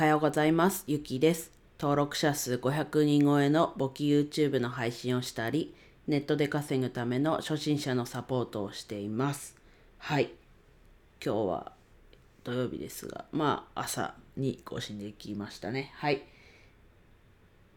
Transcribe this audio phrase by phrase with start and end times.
[0.00, 0.84] はようございます。
[0.86, 1.52] ゆきです。
[1.78, 5.74] 登録者数500人超えの簿記 YouTube の配信をしたり、
[6.06, 9.58] ネットで稼ぐための初心者のサポートをしています。
[9.98, 10.30] はい。
[11.22, 11.72] 今日は
[12.44, 15.92] 土曜日ですが、まあ朝に更新できましたね。
[15.96, 16.22] はい。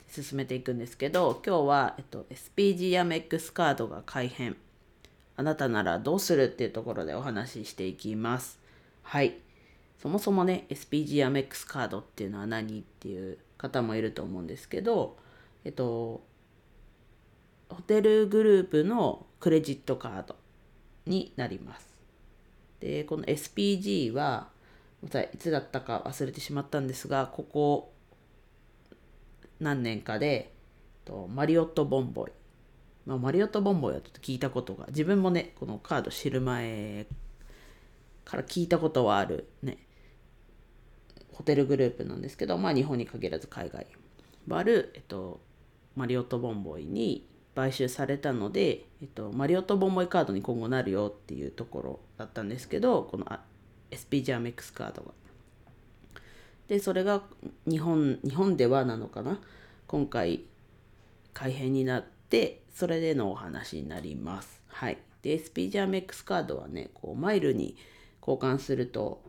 [0.09, 4.55] 進めていくんですけど、今日は、えっと、SPG や MEX カードが改変。
[5.35, 8.61] あなたならどうするっていうところでお話ししていきます。
[9.01, 9.35] はい。
[9.99, 15.17] そもそもね、SPG や MEX カードっていうのは何っていう方もいると思うんですけど、
[15.63, 16.23] えっと、
[17.69, 20.35] ホテルグループのクレジットカード
[21.05, 21.87] になります。
[22.79, 24.49] で、この SPG は、
[25.03, 27.93] いつだったか忘れてしまったんですが、ここ
[29.59, 30.53] 何年かで、
[31.05, 32.31] とマリオットボンボイ。
[33.05, 37.05] まあ、マリオットボンボイはちょっと聞いたことが、自分もね、このカード知る前
[38.25, 39.77] から聞いたことはあるね、
[41.31, 43.87] ホテルグループなんですけど、まあ日本に限らず海外
[44.47, 45.41] もある、えっと、
[45.95, 53.25] マリオットボンボイに買収されたので、えっと、マリオットボンボイカードに今後なるよっていうところだったんですけど、この
[53.93, 55.11] SP ジャーメックスカードが。
[56.67, 57.21] で、それが
[57.67, 59.39] 日本、日本ではなのかな？
[59.85, 60.45] 今回
[61.33, 64.63] 改変になって、それでのお話になります。
[64.67, 64.97] はい。
[65.21, 67.75] で、SP ジャーメックスカードはね、こうマイルに
[68.25, 69.21] 交換すると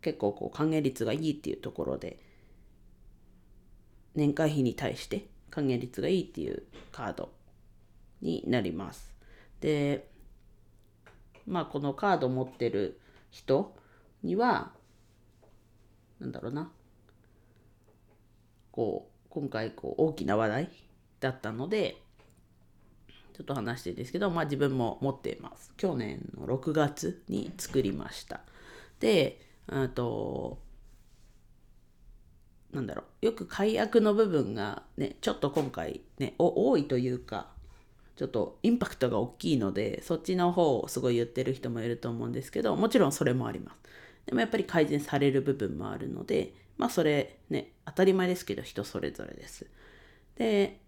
[0.00, 2.20] 結構こう還元率がいいっていうところで
[4.14, 7.32] 年会費に対して還元率がいいっていうカード
[8.20, 9.14] になります。
[9.60, 10.08] で
[11.46, 13.74] まあこのカード持ってる人
[14.22, 14.72] には
[16.20, 16.70] なんだろうな
[18.70, 20.70] こう今回こう大きな話題
[21.20, 21.96] だったので
[23.38, 25.72] ちょっと話してるんですけど、まあ自分も持っています。
[25.76, 28.40] 去年の6月に作りました。
[28.98, 30.58] で、あと、
[32.72, 37.52] なんだろう、よく解約の部分がね、ちょっと今回ね、多いというか、
[38.16, 43.78] ちょっとインパクトが大きいので、そっちの方をすごい言ってる人もいると思うんですけど、もちろんそれもあります。
[44.26, 49.66] でもやっぱり改善される部分もあるので、まあそれね、当たり前ですけど人それぞれです。
[50.34, 50.80] で、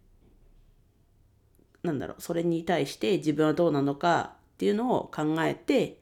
[1.82, 6.00] なんだろうそれに対して自分はどうなのかっていうのを考えて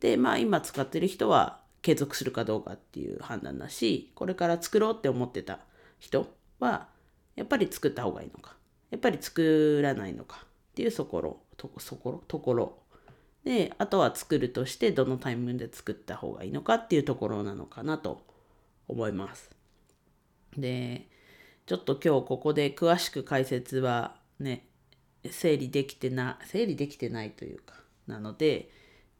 [0.00, 5.60] でまあ今使ってる人は継続するかどうかっていう判断だしこれから作ろうって思ってた
[5.98, 6.26] 人
[6.58, 6.88] は
[7.36, 8.56] やっぱり作った方がいいのか
[8.90, 12.78] やっぱり作らないのかっていうところとそころところ
[13.44, 18.22] であとは作るとしてどのタイミングで作った方がいいのかっていうところなのかなと
[18.88, 19.50] 思います。
[20.56, 21.08] で
[21.66, 24.66] ちょっと今日ここで詳しく解説はね
[25.30, 27.74] 整理できてな整理できてないというか
[28.06, 28.70] なので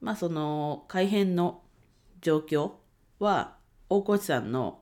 [0.01, 1.63] まあその改変の
[2.21, 2.73] 状況
[3.19, 3.57] は
[3.89, 4.81] 大越さんの、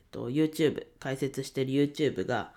[0.00, 2.52] えっと、YouTube 解説してる YouTube が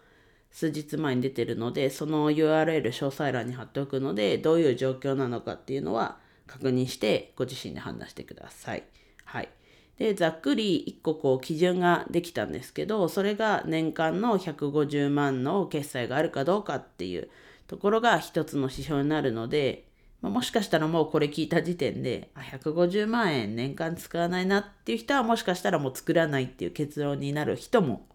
[0.52, 8.84] 数日前に出てるのでその URL 詳細欄に貼っておくのでどういう状況なのかっていうのは確認してご自身で判断してください。
[9.26, 9.50] はい。
[9.98, 17.30] でざっくり1個こう基準ができたんですけどそれが年間の150万の決済があるかどうかっていう
[17.68, 19.86] ところが一つの指標になるので、
[20.22, 28.08] まあ、もしかしたらもうこれ聞いた時点であ150万円年間使わないなっていう人はもしかしたらもう作らないっていう結論になる人も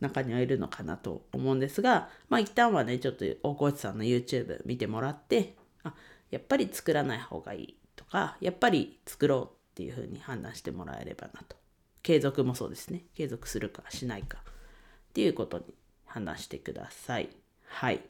[0.00, 5.54] 中にはいるのかなと思うんですがまあ一旦はねちょっと大越さんの YouTube 見てもらって
[5.84, 5.94] あ
[6.30, 11.56] やっぱり作らない方がいいとかやっぱり作ろうっていうふうに判断してもらえればなと。
[12.02, 13.04] 継続もそうですね。
[13.14, 15.64] 継続するかしないかっていうことに
[16.04, 17.30] 判断してください。
[17.64, 18.02] はい。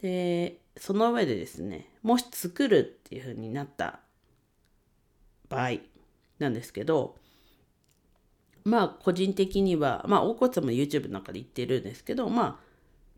[0.00, 4.00] で、その上でですね、もし作るっていうふうになった
[5.50, 5.72] 場合
[6.38, 7.16] なんですけど、
[8.64, 12.68] まあ個人的には、まあ大越さんも YouTube の中で言ってるんですけど、まあ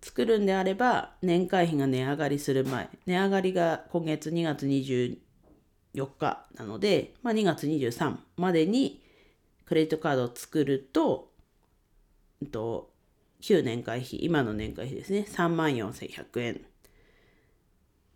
[0.02, 5.18] 作るんであれば年会費が値上がりする前、値上がりが今月2月20
[5.94, 9.02] 4日なので、まあ、2月23までに
[9.64, 11.30] クレジットカードを作ると、
[12.52, 12.90] と、
[13.40, 16.60] 旧年会費、今の年会費ですね、34,100円。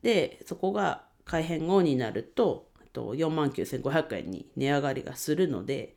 [0.02, 5.96] で、そこが改変後になると、えっと、49,500円に値上がりがするので、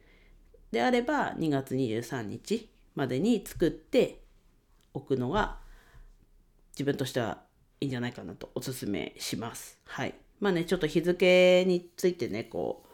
[0.72, 4.22] であれば2月23日までに作って
[4.94, 5.60] おくのが
[6.74, 7.42] 自分としては
[7.80, 9.80] いいんじゃないかなとお勧めします。
[9.86, 10.16] はい。
[10.40, 12.88] まあね、ちょっと日付についてね、こう、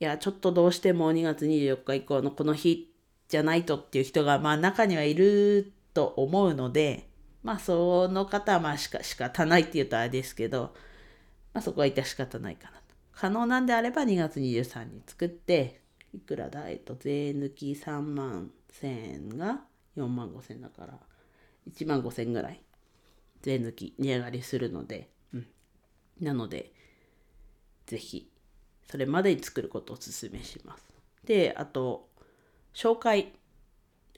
[0.00, 2.92] いや、ちょっとどうしても2月24日以降のこの日
[3.28, 7.08] じゃないとっていう人が、まあ中にはいると思うので、
[7.42, 10.74] まあその方はまあしか仕方ないって言うとあれですけど、
[11.54, 12.82] まあそこは致し方ないかなと。
[13.12, 15.80] 可能なんであれば2月23日に作って、
[16.14, 19.60] いくらだえっと税抜き3万1000円が
[19.96, 20.98] 4万5千だから
[21.70, 22.60] 1万5千ぐらい
[23.40, 25.08] 税抜き値上がりするので、
[26.22, 26.72] なので
[27.86, 28.30] ぜひ
[28.88, 30.84] それまでに作ることをお勧めします。
[31.24, 32.08] であと
[32.74, 33.32] 紹介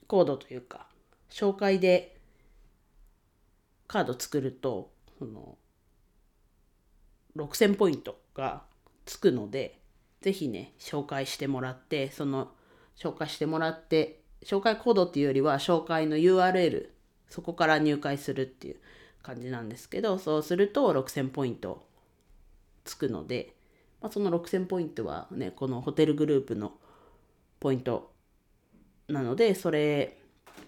[0.07, 0.87] コードというか
[1.31, 2.17] 紹介で
[3.87, 5.57] カード作るとその
[7.37, 8.63] 6000ポイントが
[9.07, 9.81] つくので
[10.21, 12.53] 是非ね紹介してもらってその
[12.97, 16.89] 紹介してもらって紹介コードっていうよりは紹介の URL
[17.29, 18.77] そこから入会するっていう
[19.23, 21.87] 感じなんですけどそうすると6000ポイント
[22.85, 23.55] つくので、
[24.01, 26.73] まあ、その6000ポイントはねこのホテルグループの
[27.61, 28.13] ポイント
[29.09, 30.19] なのでそれ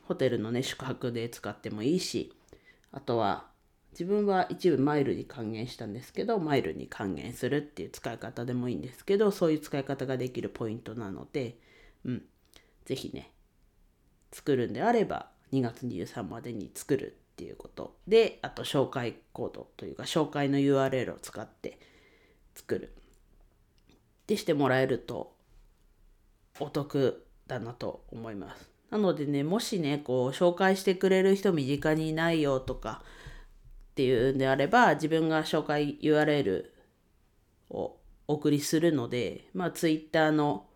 [0.08, 2.32] ホテルのね宿泊で使ってもいいし
[2.92, 3.46] あとは
[3.92, 11.56] 自分は一部マイルに還元したんですけどマイルに還元するっていう使い方でもいいんですけどそういう使い方ができるポイントなので、
[12.04, 12.22] うん、
[12.84, 13.30] 是非ね
[14.32, 21.78] 作るんであれば2月23までに作るっていうことであと紹介コードというか紹介の URL を使って
[22.56, 22.93] 作る
[23.93, 25.37] ってしてもらえると
[26.58, 28.69] お得だなと思います。
[28.91, 33.03] なのでねもしねこう紹介してくれる人身近にいないよとか
[33.93, 36.64] っていうんであれば自分が紹介 URL
[37.70, 37.97] を
[38.29, 40.67] お送りするので、まあ、Twitter の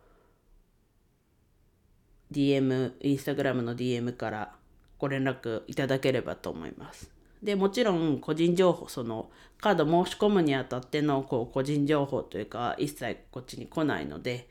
[2.31, 4.55] DM、Instagram の DM から
[4.97, 7.11] ご連絡いただければと思います。
[7.41, 14.47] でもちろん個人情報そのカード申し込むにあたってのこう個人情報というか一切こっちに来ないので、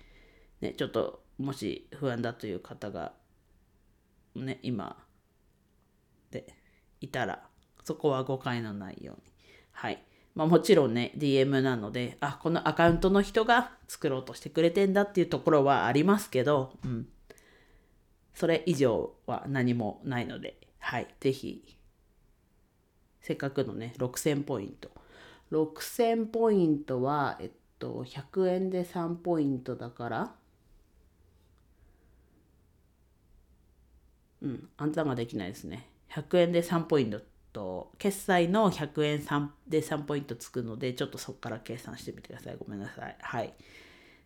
[0.61, 3.13] ね、ちょっともし不安だという方が
[4.35, 4.97] ね今
[6.31, 6.47] で
[7.01, 7.45] いたら
[7.85, 9.33] そこは誤解のないように。
[9.73, 10.03] はい。
[10.35, 17.09] まあ、もちろんね、DM なので、あ、このアカウントの人が作ろうとしてくれてんだっていうところはありますけど、うん。
[18.35, 21.09] それ以上は何もないので、はい。
[21.19, 21.77] ぜひ、
[23.21, 24.91] せっかくのね、6000ポイント。
[25.53, 30.35] 6000ポイントは、えっと、100円で3ポイントだから、
[34.43, 35.89] うん、暗算ができないですね。
[36.11, 37.21] 100円で3ポイント
[37.53, 42.57] と決済の100円3で3ポイントつくのでちょっとそこから計算してみてください。
[42.57, 43.17] ごめんなさい。
[43.21, 43.55] はい。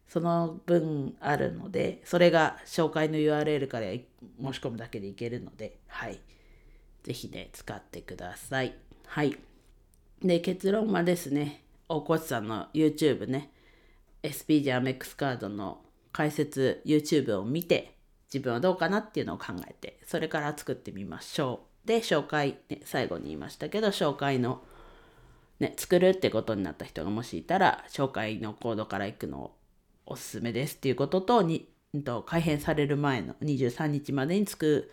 [0.09, 4.03] その分あるのでそれが紹介の URL から申
[4.53, 6.21] し込むだけでいけるのではい。
[7.03, 8.84] 是非ね使ってください。
[9.15, 9.37] はい
[10.25, 13.53] で結論はですね大越さんの YouTube ね
[14.27, 17.97] SP ジャーメックスカードの解説 YouTube を見て
[18.27, 24.65] 自分はどうかなっていうのを考えてそれから作ってみましょうで紹介、ね、最後に言いましたけど紹介の、
[25.61, 29.57] ね、作るってことになった人がもしいたら紹介のコードから行くのを
[30.07, 31.69] おすすめですっていうこととに
[32.05, 34.91] と改変される前の23日までに作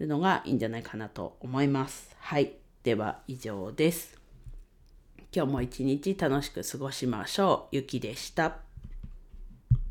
[0.00, 2.16] るのがいいんじゃないかなと思います。
[2.18, 2.56] はい。
[2.88, 4.18] では以上です。
[5.30, 7.76] 今日も一日楽しく過ごしましょう。
[7.76, 8.67] ゆきでした。